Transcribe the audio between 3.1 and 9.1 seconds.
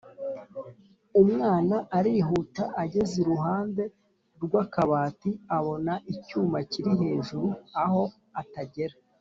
iruhande rw’akabati abona icyuma kiri hejuru aho atagera